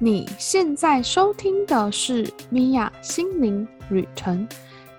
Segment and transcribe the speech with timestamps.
[0.00, 4.46] 你现在收听的是米娅心灵旅程。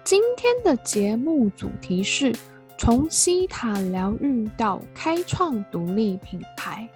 [0.06, 2.34] 今天的节目主题是
[2.78, 6.88] 从西塔疗愈到开创独立品牌。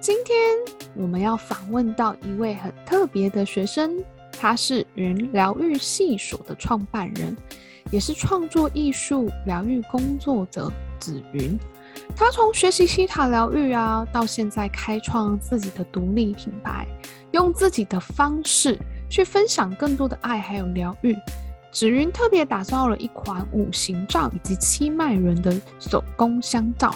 [0.00, 0.36] 今天
[0.96, 4.02] 我们要访问到一位很特别的学生，
[4.32, 7.36] 他是云疗愈系所的创办人，
[7.92, 11.56] 也是创作艺术疗愈工作者子云。
[12.14, 16.86] 他从学习西塔疗愈啊，到现在开创自己的独立品牌，
[17.32, 18.78] 用自己的方式
[19.10, 21.16] 去分享更多的爱还有疗愈。
[21.72, 26.94] 紫云特别打造了一款五行罩以及七脉轮的手工香皂。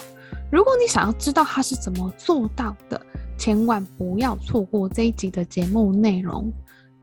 [0.51, 2.99] 如果你想要知道他是怎么做到的，
[3.37, 6.51] 千万不要错过这一集的节目内容。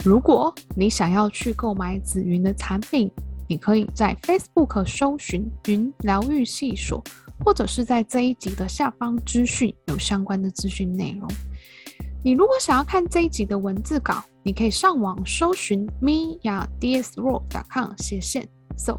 [0.04, 3.08] 如果你想要去购买紫云的产品，
[3.46, 7.02] 你可以在 Facebook 搜寻“云疗愈系所”。
[7.44, 11.28] 或者是在这一集的下方资讯有相关的资讯内容。
[12.24, 18.98] 你如果想要看这一集的文字稿，你可以上网搜寻 miadsroad.com 斜线 soap，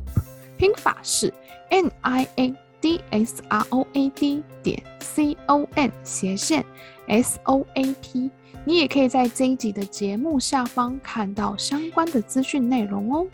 [0.58, 1.33] 拼法是
[1.69, 6.66] n i a d s r o a d 点 c o m 斜线
[7.08, 8.31] s o a p。
[8.66, 13.28] 你也可以在这一集的节目下方看到相关的资讯内容哦。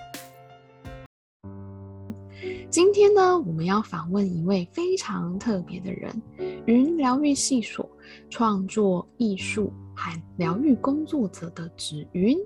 [2.69, 6.11] 今天呢，我们要访问一位非常特别的人——
[6.67, 7.89] 云疗愈系所
[8.29, 12.37] 创作艺术和疗愈工作者的芷云。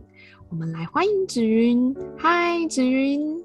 [0.49, 1.95] 我们来欢迎芷云。
[2.17, 3.43] 嗨，芷云。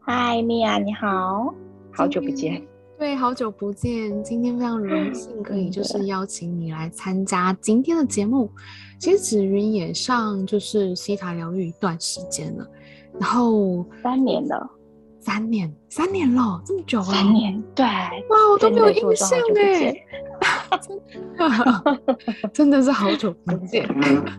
[0.00, 1.54] 嗨，米娅，你好，
[1.92, 2.60] 好久不见。
[2.98, 4.24] 对，好久不见。
[4.24, 8.50] 今天非常荣幸可以就是邀请你来参加今天的节目。
[8.98, 12.66] 其实紫云也上就是西塔疗愈一段时间了，
[13.20, 14.70] 然后三年了。
[15.26, 17.04] 三年，三年了，这么久了。
[17.06, 19.92] 三年，对，哇，我都没有印象哎，
[22.54, 23.84] 真的是好久不见。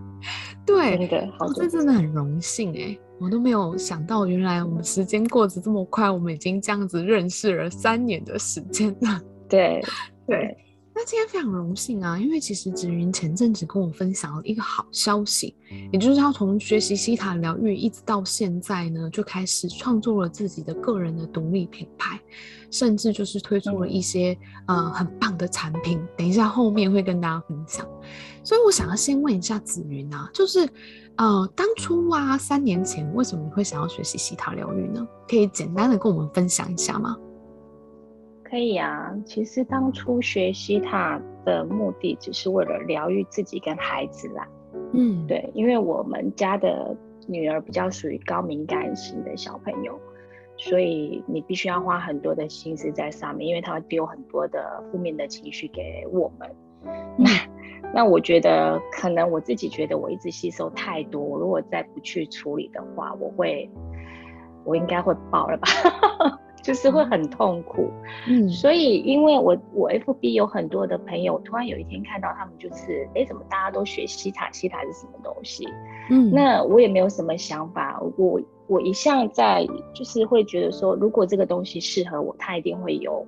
[0.65, 9.19] 对，真的，好久，这真的很荣幸哎，我都没有想到，原来我们时间过得这么快，我们已经这样子认识了三年的时间了。
[9.49, 9.83] 对，
[10.25, 10.57] 对。
[10.97, 15.55] 对那今天非常荣幸啊，因为其实紫云前阵子跟我分享了一个好消息，
[15.93, 22.19] 也就是他从学习西塔疗愈一直到现在呢，就开始创作了自己的个人的独立品牌，
[22.71, 24.35] 甚至就是推出了一些、
[24.65, 26.03] 嗯、呃很棒的产品。
[26.17, 27.87] 等一下后面会跟大家分享。
[28.43, 30.67] 所以我想要先问一下紫云啊，就是
[31.17, 35.07] 呃当初啊三年前为什么你会想要学习西塔疗愈呢？
[35.29, 37.15] 可以简单的跟我们分享一下吗？
[38.49, 44.47] 可以啊，其实当初学希塔的目的只是为了疗愈自己跟孩子啦。
[44.93, 46.95] 嗯，对，因为我们家的
[47.27, 49.99] 女儿比较属于高敏感型的小朋友，
[50.55, 56.49] 所以你必须要花很多的心思在上面，因为她会丢很多的负面的情绪给我们。
[57.17, 57.49] 那、嗯、
[57.93, 63.69] 那我觉得可能我自己觉得我一直吸收太多，如果再不去处理的话，我会
[64.63, 65.67] 我应该会爆了吧。
[66.61, 67.89] 就是会很痛苦，
[68.27, 74.51] 嗯，所以因为我我 FB 有很多的朋友，突然有一天看到他们就是，哎，怎么大家都学西塔？
[74.51, 75.65] 西塔是什么东西？
[76.09, 83.25] 嗯，那我也没有什么想法，我我一向在就是会觉得说，如果这个东西适合我，他一定会有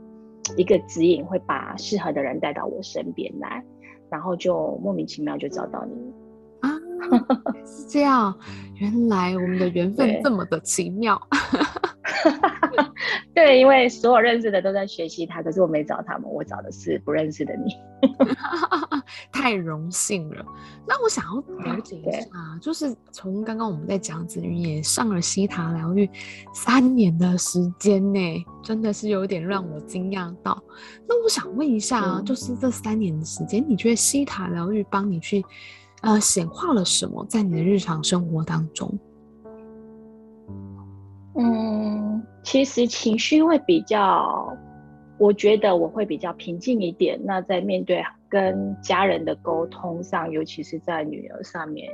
[0.58, 3.64] 一个指引，会把适合的人带到我身边来，
[4.10, 6.29] 然后就莫名其妙就找到你啊，
[7.66, 8.38] 是这样，
[8.76, 11.22] 原来我们的缘分这么的奇妙。
[13.34, 17.74] 对，因为所有认识的都在学习他，可是我没找他们，我找的是不认识的你，
[19.32, 20.46] 太荣幸了。
[20.86, 22.28] 那我想要了解一下，
[22.62, 26.10] 就是从刚刚我们在讲子云也上了西塔疗愈
[26.54, 30.62] 三年的时间呢，真的是有点让我惊讶到。
[31.08, 35.46] 那我想问一下，嗯、就是这三年的时间，你觉得西塔疗愈帮你去
[36.02, 38.92] 呃显化了什么在你的日常生活当中？
[41.36, 44.54] 嗯，其实情绪会比较，
[45.18, 47.20] 我觉得我会比较平静一点。
[47.24, 51.90] 那在面对跟家人的沟通上，尤其是在女儿上面，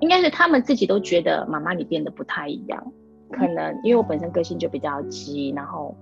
[0.00, 2.92] 应该是他们自己都觉得妈妈你变得不太一样。
[3.32, 5.94] 可能因为我本身个性就比较急，然后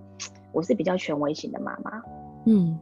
[0.52, 1.90] 我是比较权威型的妈妈。
[2.46, 2.78] 嗯，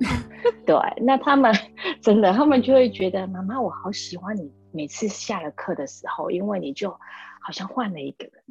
[0.66, 1.54] 对，那他们
[2.00, 8.42] 真的，他们就会觉得妈妈我好喜欢你，每次下了课的时候，因为你就好像换了一个人。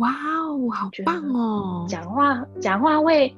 [0.00, 1.86] 哇哦，好棒哦！
[1.88, 3.32] 讲话讲话会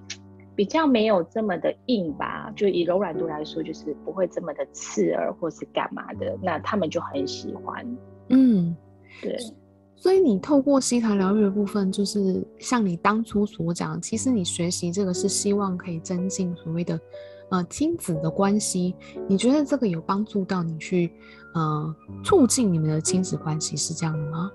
[0.54, 2.50] 比较没有这么的硬吧？
[2.56, 6.34] 就以柔软度来说，就是不会这么的刺耳或是干嘛的。
[6.42, 7.84] 那他们就很喜欢。
[8.30, 8.74] 嗯，
[9.20, 9.36] 对。
[10.06, 17.00] 所以你透过西塔疗愈的部分，就是像你当初所讲，其实你学习这个是希望可以增进所谓的
[17.48, 18.94] 呃亲子的关系，
[19.26, 21.10] 你觉得这个有帮助到你去
[21.54, 21.92] 呃
[22.22, 24.48] 促进你们的亲子关系，是这样的吗？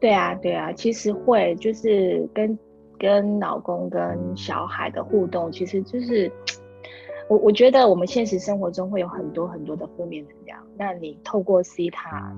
[0.00, 2.58] 对啊，对啊，其实会就是跟
[2.98, 6.32] 跟老公跟小孩的互动，其实就是
[7.28, 12.34] 我我觉得我们现实生活中会有很多很多的负面能量，那你透过西塔，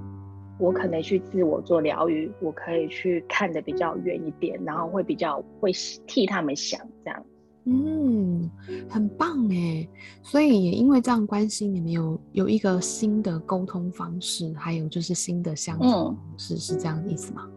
[0.59, 5.73] 我可能去自我做疗愈，我可以去看的比较远一点，然后会比较会
[6.07, 7.25] 替他们想这样。
[7.65, 8.51] 嗯，
[8.89, 9.89] 很棒哎，
[10.23, 17.49] 所以也因为这样关心，你们有有一个新的沟通方式，还有就是新的相处方式，嗯、是这样的意思吗？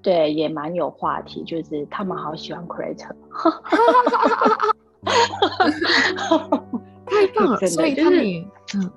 [0.00, 3.14] 对，也蛮有话题，就是他们好喜欢 Creator，
[7.04, 8.24] 太棒了， 所以他们
[8.74, 8.90] 嗯，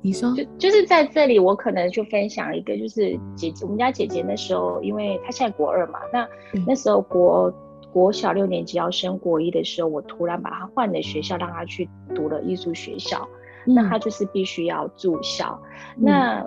[0.00, 6.22] 你说，就就是在这里，我可能就分享一个，就是姐姐，我们家姐姐那时候，因为她现在国二嘛，那、
[6.54, 7.52] 嗯、那时候国。
[7.90, 13.26] 国小六年级要升国一的时候，我突然把她换了学校，让她去读了艺术学校。
[13.66, 15.58] 嗯、那她就是必须要住校。
[15.96, 16.46] 嗯、那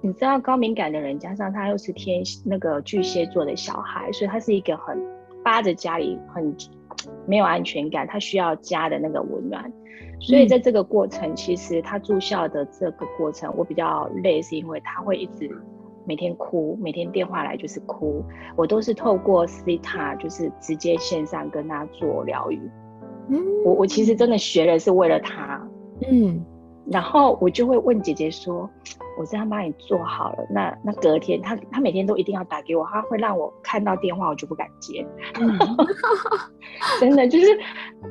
[0.00, 4.98] 你知道高敏感的人，加上她又是天那个巨蟹座的小孩，所以她是一个很
[5.44, 6.56] 扒着家里，很
[7.26, 8.06] 没有安全感。
[8.08, 9.70] 她需要家的那个温暖。
[10.20, 15.50] 所以在这个过程，嗯、其实他住校的这个过程，我比较累，是因为他会一直。
[16.06, 18.24] 每天哭，每天电话来就是哭，
[18.56, 22.58] 我都是透过 Theta 就是直接线上跟他做疗愈。
[23.28, 25.60] 嗯，我我其实真的学了是为了他。
[26.10, 26.42] 嗯。
[26.90, 28.68] 然后我就会问姐姐说
[29.18, 35.06] ：“我这样帮你做好了，那那隔天他他每天都一定要打给我，他会让我看到电话我就不敢接。
[35.40, 35.58] 嗯”
[36.98, 37.46] 真的就是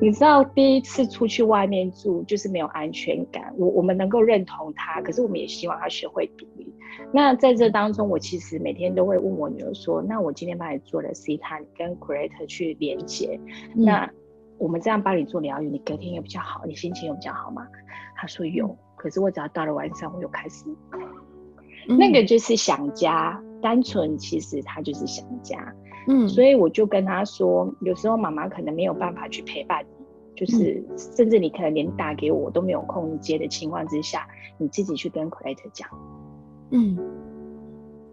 [0.00, 3.52] 你知道，第一次出去外面住就是没有安全感。
[3.56, 6.72] 我我们能够认同他，可是我们也希望他学会独立。
[7.12, 13.40] 那在这当中，我其实每天都会问我女儿说：“那我今天帮你做了 Theta 跟 Creator 去连接，
[13.74, 14.10] 嗯、那
[14.60, 17.66] 我们这样帮你做疗愈，你隔天也比较好，你心情也比较好吗？”
[18.14, 20.66] 他说有，可是我只要到了晚上，我又开始，
[21.88, 25.74] 嗯、那个就是想家，单纯其实他就是想家，
[26.06, 34.28] 嗯，所以我就跟他说，有时候妈妈可能没有办法去陪伴你，就是甚至你可能连打给我，我都没有空接的情况之下，
[34.58, 35.88] 你自己去跟 Creator 讲，
[36.70, 36.98] 嗯，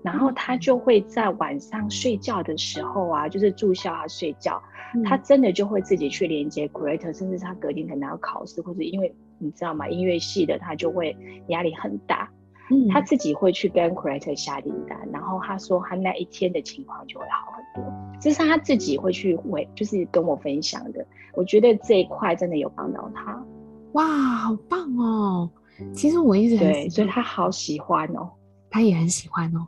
[0.07, 4.61] 然后他就会在晚上睡觉的时候啊，就是住校啊睡觉，
[4.95, 9.13] 嗯、他真的就会自己去连接 Creator，甚至他隔天可能要考试，或者因为。
[9.39, 9.87] 你知道吗？
[9.87, 11.15] 音乐系的他就会
[11.49, 12.27] 压力很大，
[12.71, 21.05] 嗯，他自己会去跟 Creator 下订单，然后他说他那一天的情况就会好很多，这是他自己会去为，就是跟我分享的。
[21.35, 23.45] 我觉得这一块真的有帮到他，
[23.91, 25.47] 哇，好棒哦！
[25.93, 28.31] 其实我一直很对，所以他好喜欢哦，
[28.71, 29.67] 他也很喜欢哦。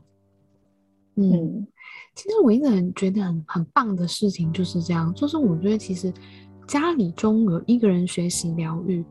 [1.22, 1.68] 嗯，
[2.16, 6.14] 其实我一直很觉得很很棒的事情就是这样，就是我觉得其实
[6.68, 9.04] 家里中有一个人学习疗愈。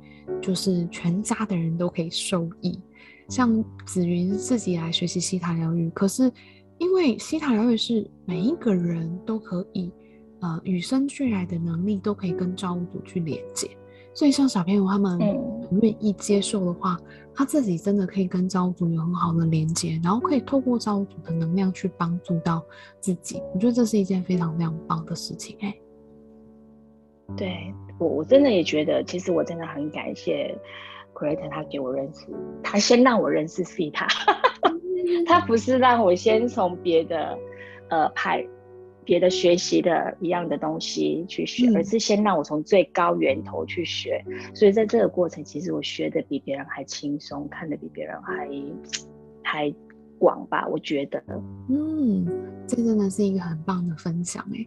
[0.42, 2.78] 就是全家的人都可以受益，
[3.30, 6.30] 像紫云自己来学习西塔疗愈，可是
[6.76, 9.90] 因为西塔疗愈是每一个人都可以，
[10.40, 13.70] 呃，与生俱来的能力都可以跟造物主去连接，
[14.18, 15.16] 所以像小朋友他们
[15.80, 16.98] 愿意接受的话，
[17.32, 22.60] 他自己真的可以跟造物主有很好的连接，然后可以透过造物主的能量去帮助到
[22.98, 25.72] 自己，我觉得这是一件非常非常棒的事情，哎，
[27.36, 27.72] 对。
[28.00, 30.52] 我我真的也觉得，其实我真的很感谢
[31.14, 32.26] Creator，他给我认识，
[32.60, 34.08] 他先让我认识 Theta，
[35.26, 37.38] 他不是让我先从别的
[37.88, 38.44] 呃派
[39.08, 44.22] 别的学习的一样的东西去学，嗯、而是先让我从最高源头去学。
[44.52, 48.46] 所以在这个过程，其实我学的比别人还轻松，看的比别人还
[49.42, 49.74] 还
[50.18, 51.22] 广吧，我觉得，
[51.68, 52.26] 嗯，
[52.66, 54.66] 这真的是一个很棒的分享哎。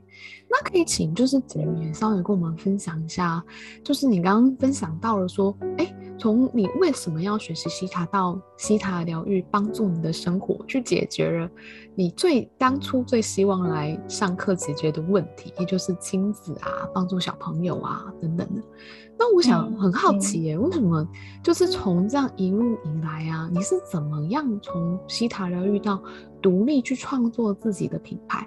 [0.50, 3.44] 那可以请就是紫云也稍微跟我们分享一下，
[3.84, 11.50] 就是你刚刚分享到了说，哎，从你为什么要学习西塔到西塔疗愈帮助你的生活，去解决了
[11.96, 18.62] 你最当初最希望来上课解决的问题，也就是亲子啊，帮助小朋友啊等等的。
[19.24, 21.08] 那我想很好奇耶，为什么
[21.44, 26.02] 就是从这样一路以来啊，你是怎么样从西塔疗愈到
[26.42, 28.44] 独立去创作自己的品牌，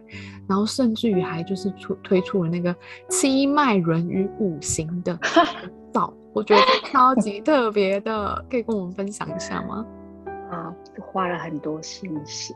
[0.48, 2.74] 然后甚至于还就是出推出了那个
[3.08, 5.16] 七脉轮与五行的
[5.94, 9.86] 皂，我觉得超级特别的，可以跟我们分享一下吗？
[10.50, 12.52] 啊，花了很多心血，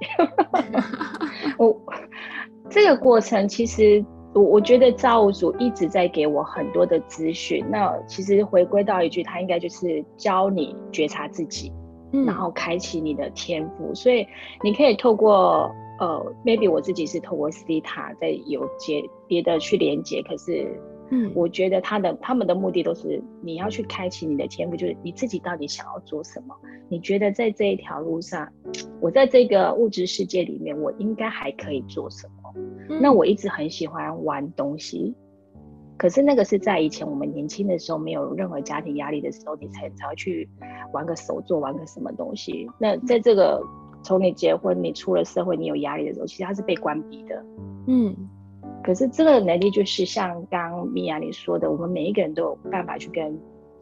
[1.57, 1.81] 我
[2.69, 4.05] 这个过程其实。
[4.35, 11.73] 我我觉得造物主一直在给我很多的资讯，那其实回归到一句，他应该就是教你觉察自己，
[12.12, 13.94] 嗯、然后开启你的天赋。
[13.94, 14.26] 所以
[14.62, 20.78] 你可以透过呃，maybe 我自己是透过 C 塔在有接别的去连接，可是
[21.11, 26.54] 嗯，我觉得他的他们的目的都是你要去开启你的天赋，就是你自己到底想要做什么？
[26.90, 28.47] 你觉得在这一条路上，
[29.00, 32.32] 我在这个物质世界里面，我应该还可以做什么？
[32.57, 35.14] 嗯、那我一直很喜欢玩东西，
[35.97, 40.49] 可是那个是在以前我们年轻的时候，没有任何家庭压力的时候，你才才会去
[40.93, 42.69] 玩个手作，玩个什么东西。
[42.78, 43.62] 那在这个
[44.02, 47.45] 从你结婚，你出了社会，你有压力的时候，其实它是被关闭的。
[47.87, 48.17] 嗯。
[48.85, 53.38] 可是这个能力就是像刚米娅你说的，我们每一个人都有办法去跟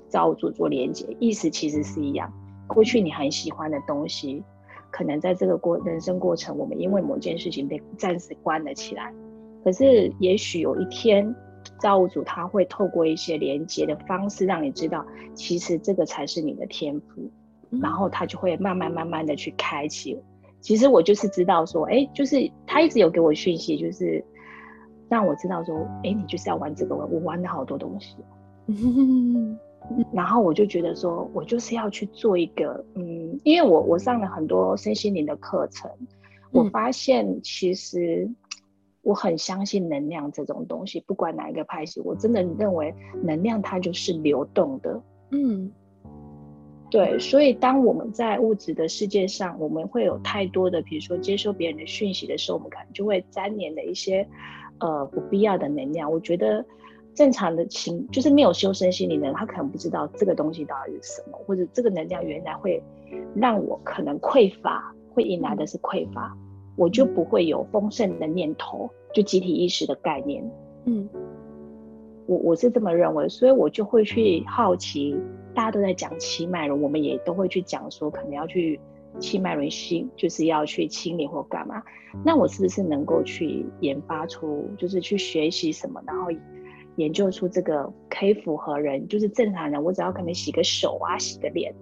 [0.09, 2.33] 造物主做连接，意思其实是一样。
[2.67, 4.43] 过去你很喜欢的东西，
[4.91, 9.13] 可能在这个过人生过程，我们因为某件事情被暂时关了起来。
[9.65, 11.35] 可是也许有一天，
[11.81, 17.31] 造物主他会透过一些连接的方式，让你知道，其实这个才是你的天赋，
[17.81, 20.19] 然后他就会慢慢慢慢的去开启。
[20.61, 24.25] 其实我就是知道说，哎，就是他一直有给我讯息，就是。
[25.09, 28.17] 让我知道说，哎，你就是要玩这个，我玩了好多东西，
[30.13, 35.91] 然后我就觉得说，我就是要去做一个，嗯，因为我我上了很多身心灵的课程，
[36.51, 38.29] 我发现其实
[39.03, 45.01] 我很相信能量这种东西，不管哪一个派系，我真的认为能量它就是流动的，
[45.31, 45.71] 嗯，
[46.91, 54.27] 对，所以当我们在物质的世界上，我们会有太多的，比如说接收别人的讯息的时候，我们可能就会沾黏了一些。
[54.79, 56.63] 呃，不必要的能量，我觉得
[57.17, 62.81] 正常的情就是没有修身心灵的人，他可能不知道这个东西到底是什么，或者这个能量原来会
[63.35, 66.37] 让我可能匮乏，会引来的是匮乏，
[66.77, 70.49] 我就不会有丰盛的念头，就集体意识的概念。
[70.85, 71.09] 嗯，
[72.27, 75.17] 我我是这么认为，所以我就会去好奇，
[75.55, 78.79] 大家都在讲七脉轮，我们也都会去讲说，可能要去。
[79.19, 81.83] 七脉轮心就是要去清理或干嘛，
[82.23, 86.31] 那我是不是能够去研发出，就是去学习什么，然后
[86.97, 91.75] 研究出这个可以符合人，就是正常人，我只要可能洗个手啊，洗个脸，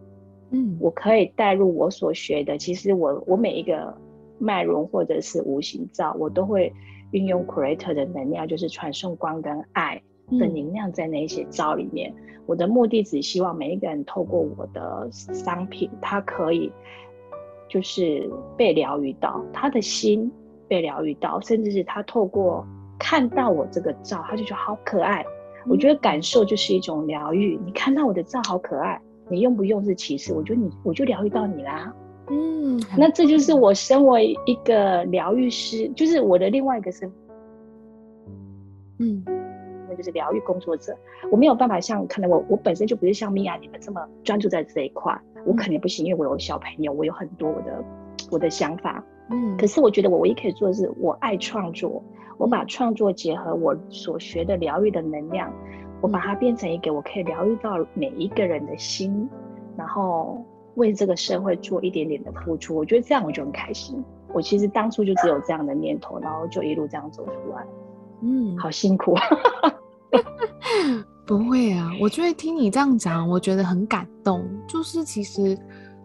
[0.51, 2.59] 嗯，我可以带入我所学的。
[2.59, 3.97] 其实我我每一个
[4.39, 6.73] 脉轮或者是无形照，我都会
[7.13, 12.13] 运用 Creator 的能量，就是传送光跟爱的能量在那些照里面。
[12.17, 16.73] 嗯，我的目的只希望每一个人透过我的商品，他可以。
[17.67, 20.31] 就是被疗愈到，他的心
[20.69, 22.65] 被疗愈到，甚至是他透过
[22.99, 25.25] 看到我这个照，他就觉得好可爱。
[25.67, 27.59] 我觉得感受就是一种疗愈。
[27.65, 31.93] 你看到我的照好可爱，你用不用是其次，我觉得你我就疗愈到你啦。
[32.29, 37.11] 嗯，那这就是我身为一个疗愈师，就是我的另外一个身
[38.99, 39.23] 嗯，
[39.89, 39.95] 那。
[39.95, 40.93] 就是疗愈工作者，
[41.31, 47.85] 我没有办法像可能我我本身就不是像米娅你们这么专注在这一块，我肯定不行，因为我有小朋友，我有很多我的
[48.33, 52.03] 我的想法，嗯，可是我觉得我唯一可以做的是，我爱创作，
[52.37, 55.53] 我把创作结合我所学的疗愈的能量，
[56.01, 59.29] 我把它变成一个我可以疗愈到每一个人的心，
[59.77, 64.03] 然后为这个社会做一点点的付出，我觉得这样我就很开心。
[64.33, 67.65] 我其实当初就只有这样的念头，然后就一路这样走出来，
[68.23, 69.15] 嗯，好辛苦。
[71.27, 74.45] 不会啊，我就会听你这样讲，我觉得很感动。
[74.69, 75.57] 就是其实，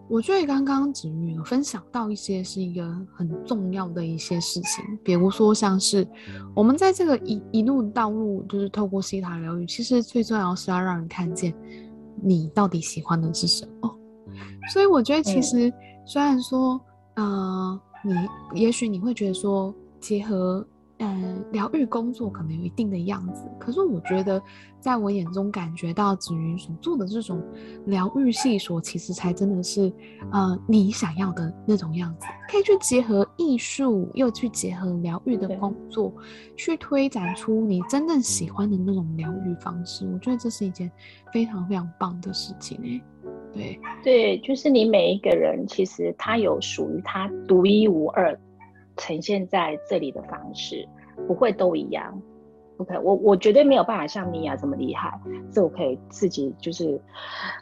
[0.09, 6.05] 我觉得刚刚子瑜有分享到一些是一个很重要的一些事情，比如说像是
[6.55, 11.53] 我们在这个一一路道路，就是透过西塔疗愈，其实最重要是要让人看见
[12.21, 13.95] 你到底喜欢的是什么。
[14.73, 15.71] 所以我觉得其实
[16.05, 16.81] 虽然说，
[17.15, 20.67] 呃，你也许你会觉得说结合。
[21.01, 24.41] 嗯，疗愈工作可能有一定的样子，可是我觉得，
[24.81, 27.41] 在我眼中感觉到子云所做的这种
[27.85, 29.91] 疗愈系所，其实才真的是，
[30.31, 36.13] 呃，你想要的那种样子，可以去结合艺术，又去结合疗愈的工作，
[36.57, 40.05] 去推展出你真正喜欢的那种疗愈方式。
[40.05, 40.91] 我觉得这是一件
[41.31, 43.01] 非常非常棒的事情诶。
[43.53, 48.37] 对对，就是你每一个人，其实他有属于他独一无二。
[48.99, 50.87] 呈现在这里的方式
[51.27, 52.21] 不会都一样
[52.77, 55.19] ，OK，我我绝对没有办法像米娅这么厉害，
[55.51, 57.01] 这我可以自己就是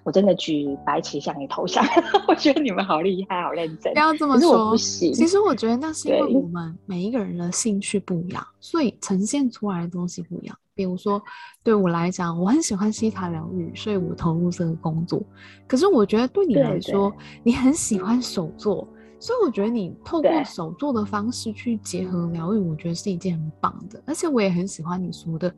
[0.04, 1.86] 我真的举白旗向你投降。
[2.28, 3.94] 我觉得你们好厉害，好认真。
[3.94, 5.14] 不要这么说，我不行。
[5.14, 10.58] 其实我觉得那是因为我们每一个人的兴趣不一样，所以呈现出来的东西不一样。
[10.76, 11.20] 比如说
[11.64, 15.20] 对我来讲，我很喜欢西塔疗愈，所以我投入这个工作。
[15.68, 18.88] 可是我觉得对你来说，对对你很喜欢手作。
[19.20, 24.02] 所以我觉得你透过手作的方式去结合疗愈，我觉得是一件很棒的。
[24.06, 25.54] 而且我也很喜欢你说的，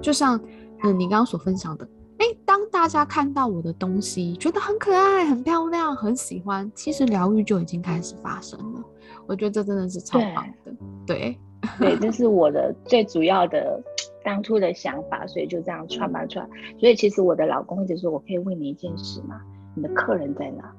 [0.00, 0.40] 就像
[0.82, 1.88] 嗯你刚刚所分享的，
[2.18, 8.82] 哎，当大家看到我的东西觉得很可爱、很漂亮、很喜欢，其实疗愈就已经开始发生了。
[9.26, 10.72] 我觉得这真的是超棒的。
[11.06, 11.36] 对
[11.78, 13.82] 对， 对，这是我的最主要的
[14.24, 16.48] 当初的想法，所以就这样串吧串。
[16.78, 19.40] 所以其实我的老公一直说，我可以问你一件事吗？
[19.74, 20.72] 你的客人在哪？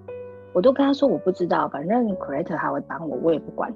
[0.54, 3.74] 我都跟他说我不知道，反正 creator 他会帮我，我也不管。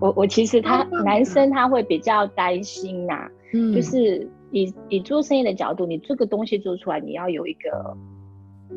[0.00, 7.96] 我我其实他男生他会比较担心呐、啊，嗯，就是以以做生意的角度，你这个东西做出来，你要有一个，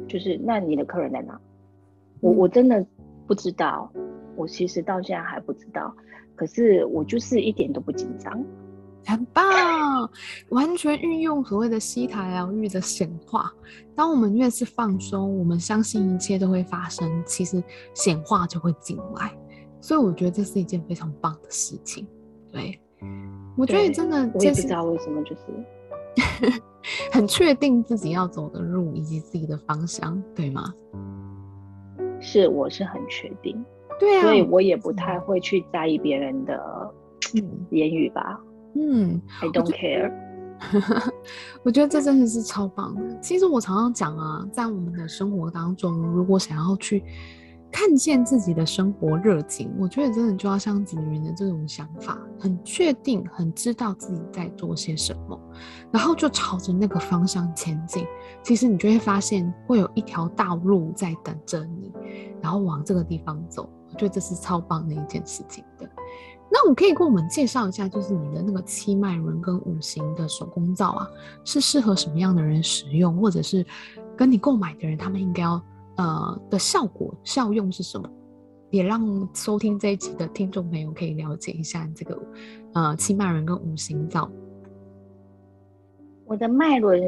[0.08, 1.40] 就是那你的客人在哪？
[2.22, 2.86] 我我真的
[3.28, 3.92] 不知道，
[4.36, 5.94] 我其实到现在还不知道。
[6.36, 8.42] 可是我就是一点都不紧张，
[9.10, 10.10] 很棒，
[10.50, 13.52] 完全运用所谓的西塔疗愈的显化。
[13.96, 17.62] 当我们越是放松，我们相信一切都会发生，其实
[17.94, 19.36] 显化就会进来。
[19.82, 22.08] 所以我觉得这是一件非常棒的事情。
[22.52, 22.80] 对，
[23.58, 26.62] 我觉得真的，我也不知道为什么，就是
[27.12, 30.74] 很确定自己要走的路以及自己的方向，对吗？
[32.20, 33.64] 是，我是很确定。
[34.00, 36.94] 对啊，所以我也不太会去在意别人的
[37.72, 38.40] 言语吧。
[38.44, 38.49] 嗯
[39.42, 40.12] ，I don't care。
[41.64, 43.20] 我觉得这真的是超棒的。
[43.22, 47.02] 其实我常常讲啊，在我们的生活当中，如果想要去
[47.72, 55.40] 看见自己的生活热情，我觉得真的就要像子云的这种想法，很确定，很知道自己在做些什么，
[55.94, 58.06] 然后就朝着那个方向前进。
[58.44, 61.94] 其实你就会发现，会有一条道路在等着你，
[62.42, 63.70] 然后往这个地方走。
[63.92, 65.90] 我觉得这是超棒的一件事情的。
[66.52, 71.08] 那我可以跟我们介绍一下，就是你的那个七脉轮跟五行的手工皂啊，
[71.44, 73.66] 是适合什么样的人使用，或者是
[74.18, 75.62] 跟你购买的人，他们应该要
[75.98, 78.10] 呃的效果效用是什么？
[78.72, 82.20] 也让收听这一集的听众朋友可以了解一下这个
[82.74, 84.30] 呃七脉轮跟五行皂。
[86.26, 87.02] 我的脉轮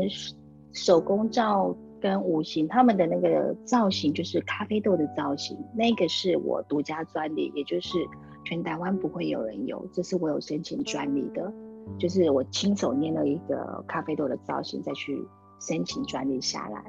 [0.71, 1.75] 手工皂。
[2.01, 7.99] 跟五行他们的那个造型就是咖啡豆的造型，那个是我独家专利，也就是
[8.43, 11.51] 全台湾不会有人有，这是我有申请专利的，
[11.97, 15.23] 就是我亲手捏了一个咖啡豆的造型，再去
[15.59, 16.83] 申请专利下来。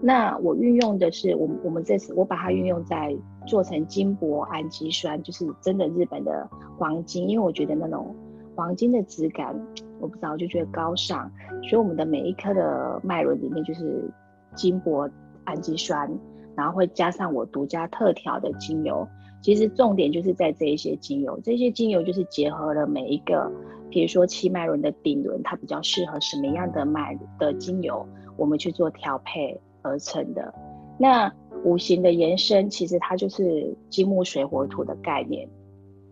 [0.00, 8.14] 那我运用的是我我们这次我把它运用在做成金箔氨基酸，就是真的日本的黄金，因为我觉得那种
[8.54, 9.54] 黄金的质感，
[10.00, 11.30] 我不知道我就觉得高尚，
[11.68, 14.10] 所以我们的每一颗的脉轮里面就是。
[14.54, 15.08] 金箔
[15.44, 16.06] 氨基酸，
[16.54, 19.08] 然后会加上我独家特调的精油。
[19.42, 23.50] 其实重点就是在这一些精油，这些精油就是结合了每一个，
[23.90, 30.54] 比如说七脉轮的顶轮，它比较适合什么样的脉的精油，我们去做调配而成的。
[30.96, 31.30] 那
[31.64, 35.48] 五行的延伸，其实它就是金木水火土的概念，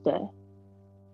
[0.02, 0.12] 对。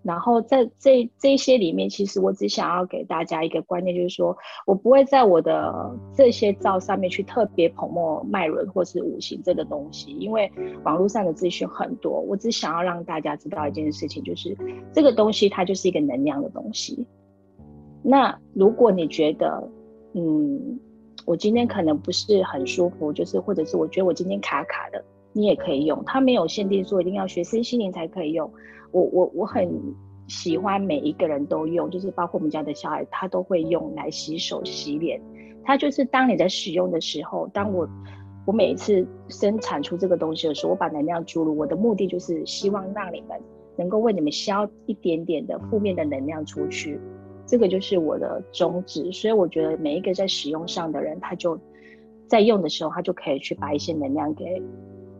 [0.07, 10.49] 然后在这这些里面，其实我只想要给大家一个观念，就是说我不会在我的这些照上面去特别捧墨脉轮或是五行这个东西，因为
[10.85, 14.55] 网络上的资讯很多，我只想要让大家知道一件事情，就是
[14.93, 17.05] 这个东西它就是一个能量的东西。
[18.01, 19.69] 那如果你觉得，
[20.13, 20.79] 嗯，
[21.25, 28.49] 我今天可能不是很舒服，就是或者是我觉得我今天卡卡的，你也可以用，它没有限定说一定要学身心灵才可以用。
[28.91, 29.69] 我我我很
[30.27, 35.21] 喜欢每一个人都用，就是包括我们家的小孩，他都会用来洗手洗脸。
[35.63, 37.87] 他就是当你在使用的时候，当我
[38.45, 43.37] 我每一次生产出这个东西的时候，我把能量注入，我的目的就是希望让你们
[43.75, 46.99] 能够为你们消一点点的负面的能量出去，
[47.45, 49.11] 这个就是我的宗旨。
[49.11, 51.59] 所以我觉得每一个在使用上的人，他就
[52.27, 54.61] 在用的时候，他就可以去把一些能量给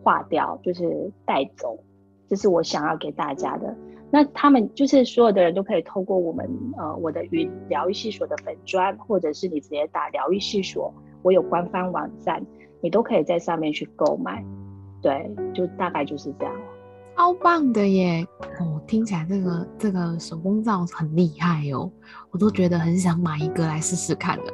[0.04, 1.78] 化掉，就是带走。
[2.28, 3.76] 这是我想要给大家的。
[4.10, 12.42] 那他们就是所有的人都可以透过我们呃我的云疗愈系所的粉专，或者是你直接打疗愈系所，我有官方网站，
[12.80, 14.42] 你都可以在上面去购买。
[15.02, 16.54] 对，就大概就是这样。
[17.18, 18.26] 超棒的耶！
[18.62, 21.92] 哦，听起来这个这个手工皂很厉害哦，
[22.32, 24.54] 我都觉得很想买一个来试试看的。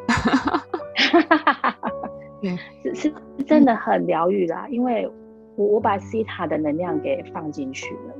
[2.41, 3.13] 对，是是
[3.45, 5.07] 真的很疗愈啦，因为。
[5.55, 8.13] 我我把西塔的能量给放进去了，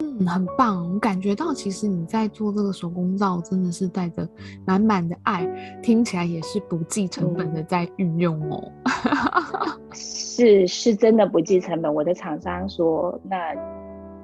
[0.00, 0.92] 嗯，很棒。
[0.92, 4.28] 我感觉到其实你在做这个手工皂，真的是带着
[4.66, 5.46] 满满的爱，
[5.82, 8.72] 听起来也是不计成本的在运用哦。
[9.64, 11.92] 嗯、是是真的不计成本。
[11.94, 13.36] 我的厂商说那。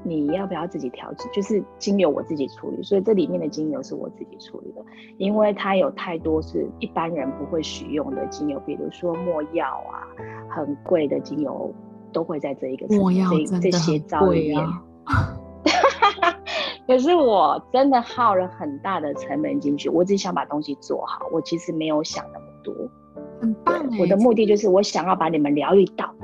[0.08, 1.28] 你要不要自己调制？
[1.32, 4.84] 就是精油我自己处理，所以这里面的精油是我自己处理的，
[5.18, 10.06] 因为它有太多是一般人不会使用的精油，比如说没药啊，
[10.48, 11.74] 很贵的精油
[12.12, 12.96] 都会在这一个这
[13.60, 14.64] 这些招里面。
[16.86, 22.72] 可是我真的耗了很大的成本进去，我只想把东西做好，我其实没有想那么多。
[23.40, 26.14] 很棒，我的目的就是我想要把你们疗愈到。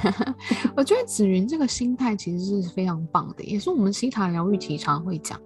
[0.76, 5.40] 我觉得紫云这个心态其实是非常棒的，也是我们西塔疗愈提常会讲，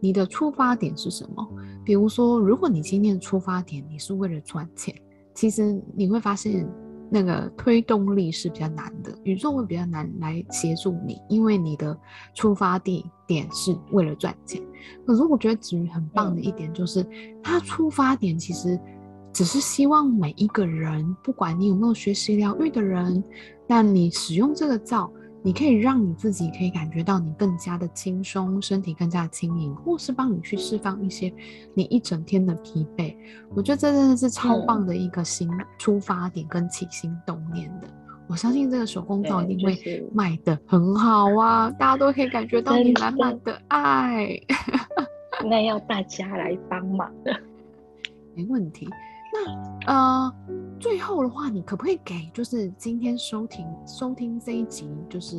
[0.00, 1.46] 你的出发点是什么？
[1.84, 4.94] 比如说，如果你今天的出发点你是为了赚钱，
[5.34, 6.68] 其实你会发现
[7.10, 11.96] 那个推动力是比较难的，宇宙会比较难来协助你，因为你的
[12.34, 14.62] 出发地点是为了赚钱。
[15.06, 17.06] 可是我觉得子瑜很棒的一点就是，
[17.42, 18.78] 他出发点其实
[19.36, 23.22] 只是希望每一个人，不管你有没有学习疗愈的人，
[23.66, 25.12] 那你使用这个皂。
[25.42, 31.30] 你可以让你自己可以感觉到你更加的轻松，身体更加轻盈，或是帮你去释放一些
[31.74, 33.14] 你一整天的疲惫。
[33.54, 35.46] 我觉得这真的是超棒的一个新
[35.78, 37.86] 出发点跟起心动念的。
[38.26, 44.40] 我相信这个手工皂一定会卖得很好啊，大家都可以感觉到你满满的爱。
[45.44, 47.38] 那要大家来帮忙的，
[48.34, 48.88] 没问题。
[49.36, 50.34] 那呃，
[50.80, 55.36] 最后的话，你可不可以给就是今天收听收听这一集就是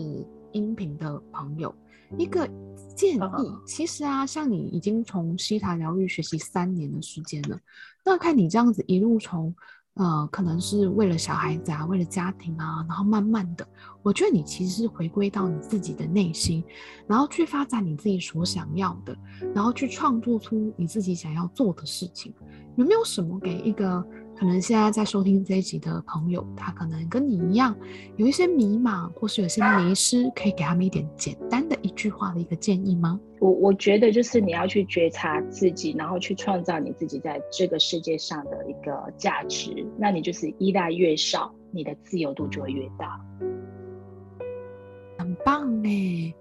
[0.51, 1.73] 音频的朋友
[2.17, 2.47] 一个
[2.95, 3.19] 建议？
[3.65, 7.59] 其实啊，像你已经从西塔疗愈学习三年的时间了，
[8.05, 9.53] 那看你这样子一路从
[9.97, 13.67] 呃，可能是为了小孩子啊，为了家庭啊，然后慢慢的，
[14.03, 16.63] 我觉得你其实是回归到你自己的内心，
[17.07, 19.17] 然后去发展你自己所想要的，
[19.55, 22.33] 然后去创作出你自己想要做的事情。
[22.75, 24.05] 有没有什么给一个
[24.39, 27.75] 可能现在在收听这一集的朋友，他可能跟你一样
[28.17, 33.19] 有一些迷茫，或是有些迷失，可以给他们一点简单的一句话的一个建议吗？
[33.39, 39.85] 我我觉得就是你要去觉察自己，然后去创造你自己在这个世界上的一个价值。
[39.97, 43.19] 那你就是依赖越少，你的自由度就会越大。
[45.17, 46.31] 很棒哎，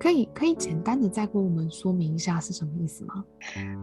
[0.00, 3.24] 可以可以简单的再跟我们说明一下是什么意思吗？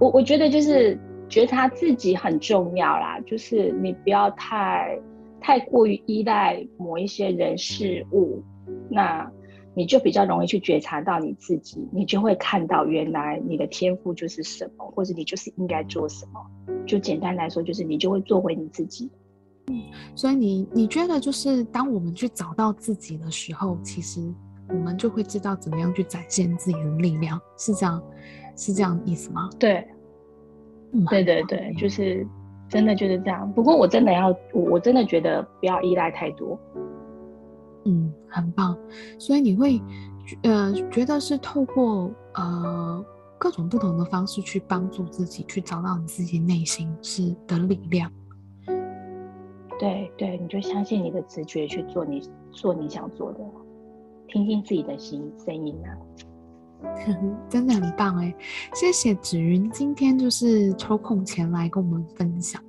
[0.01, 0.99] 我我觉得就是。
[1.29, 4.97] 觉察自己很重要啦，就是你不要太
[5.41, 8.41] 太过于依赖某一些人事物，
[8.89, 9.29] 那
[9.75, 16.39] 你就比较容易去觉察到你自己，你就会看到原来你的天赋就是什么，或者你就是应该做什么。
[16.85, 19.11] 就简单来说，就是你就会做回你自己。
[19.69, 19.83] 嗯，
[20.15, 24.21] 所以你你觉得就是当我们去找到自己的时候，其实
[24.69, 28.01] 我们就会知道怎么样去展现自己的力量，是这样，
[28.55, 29.49] 是这样意思吗？
[29.59, 29.87] 对。
[31.09, 32.25] 对对对，就是
[32.69, 33.51] 真的就是这样。
[33.51, 36.57] 不过我真的要，我我真的觉得不要依赖太多。
[37.83, 38.75] 嗯，很棒。
[39.19, 39.81] 所以你会
[40.43, 43.05] 呃觉得是透过呃
[43.37, 48.09] 各种不同的方式去帮助自己，去找到你自己内心是的力量。
[49.77, 53.39] 对对，你就相信你的直觉去做你做你想做的，
[54.27, 55.97] 听听自己的心声音啊。
[57.49, 58.33] 真的很棒哎，
[58.75, 62.61] 谢谢紫云今天就是抽空前来跟我们分享。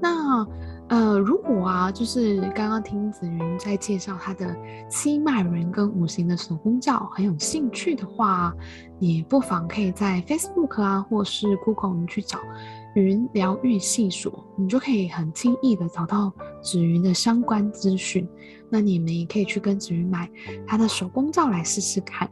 [0.00, 0.46] 那
[0.88, 4.56] 呃，如果啊，就是刚刚听紫云在介绍她的
[4.88, 8.54] 七脉轮跟五行的手工皂，很有兴趣的话，
[9.00, 12.38] 你不妨可以在 Facebook 啊，或是 Google 你去找
[12.94, 16.32] “云疗愈系所”，你就可以很轻易的找到
[16.62, 18.28] 紫云的相关资讯。
[18.70, 20.30] 那你们也可以去跟子云买
[20.66, 22.30] 他的手工皂来试试看。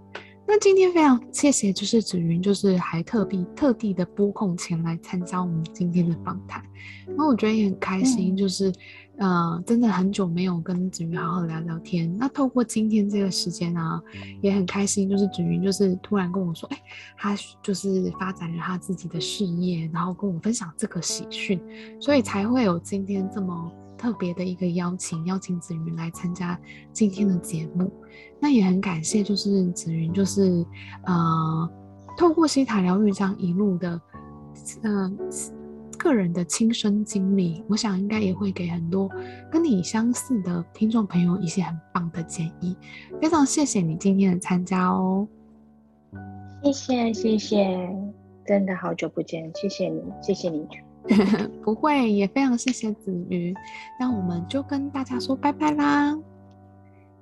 [0.50, 6.64] 那今天非常谢谢，就是子云，就是还特地特地的拨空前来参加我们今天的访谈。
[7.18, 8.70] 那我觉得也很开心，就是，
[9.18, 12.16] 嗯、呃，真的很久没有跟子云好好聊聊天。
[12.16, 14.00] 那透过今天这个时间啊，
[14.40, 16.78] 也很开心，就是子云就是突然跟我说，哎，
[17.18, 21.60] 他就是发展了他自己的事业，然后跟我分享这个喜讯，
[22.00, 23.70] 所以才会有今天这么。
[23.98, 26.58] 特别的一个邀请，邀请子云来参加
[26.92, 27.92] 今天的节目。
[28.40, 30.64] 那也很感谢，就是子云，就是
[31.04, 31.70] 呃，
[32.16, 34.00] 透过西塔疗愈这样一路的，
[34.82, 35.12] 呃，
[35.98, 39.10] 个人的亲身经历，我想应该也会给很多
[39.50, 42.76] 跟你相似的听众朋友一些很棒的建议。
[43.20, 45.26] 非常谢谢你今天的参加哦，
[46.62, 47.90] 谢谢谢谢，
[48.46, 50.64] 真的好久不见，谢谢你，谢谢你。
[51.64, 53.54] 不会，也非常谢谢子瑜，
[53.98, 56.18] 那我们就跟大家说拜拜啦，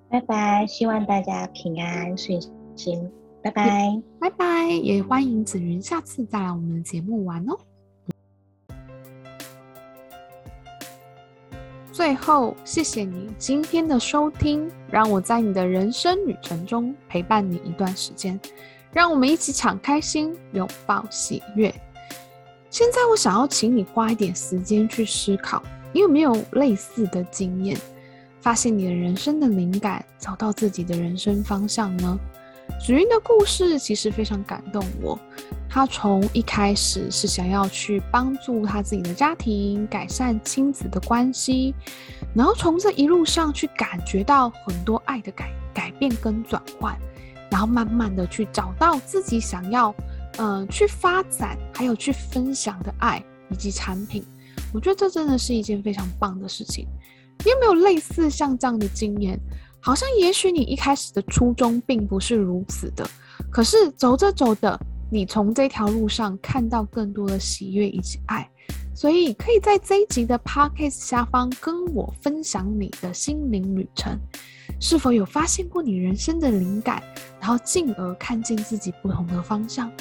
[0.09, 2.41] 拜拜，希望大家平安顺
[2.75, 3.11] 心，
[3.43, 7.57] 拜拜，拜拜，也欢迎子瑜下次再来我们的节目玩哦。
[11.93, 18.39] 最后，谢谢你今天的收听，让我在你的人生旅程中陪伴你一段时间，
[18.93, 21.75] 让我们一起敞开心，拥抱喜悦。
[22.77, 25.63] 现在我想要请你花一点时间去思考，
[25.95, 27.75] 你有没有类似的经验，
[28.43, 32.19] 发现你的人生的灵感，找到自己的人生方向呢？
[32.79, 35.19] 紫云的故事其实非常感动我。
[35.71, 41.75] 她从一开始是想要去帮助她自己的家庭，改善亲子的关系，
[42.35, 46.95] 然后从这一路上去感觉到很多爱的改改变跟转换，
[47.51, 49.95] 然后慢慢的去找到自己想要。
[50.37, 54.25] 呃，去发展，还有去分享的爱以及产品。
[54.75, 56.87] 我觉得这真的是一件非常棒的事情。
[57.45, 59.39] 你有没有类似像这样的经验？
[59.81, 63.09] 好像也许你一开始的初衷并不是如此的，
[63.51, 64.79] 可是走着走着，
[65.11, 68.49] 你从这条路上看到更多的喜悦以及爱。
[68.95, 74.19] 所以可以在这一集的 podcast 下方跟我分享你的心灵旅程，
[74.81, 77.03] 是否有发现过你人生的灵感，
[77.39, 79.93] 然后进而看见自己不同的方向？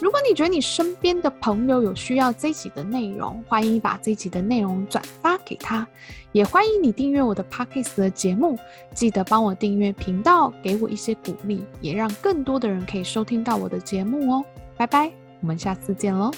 [0.00, 5.86] 如果你觉得你身边的朋友有需要这一集的内容，欢迎把这一集的内容转发给他，
[6.32, 8.58] 也欢迎你订阅我的 podcast 的节目，
[8.94, 14.44] 记得帮我订阅频道，给我一些鼓励，也让更多的人可以收听到我的节目哦。
[14.76, 16.30] 拜拜，我们下次见喽。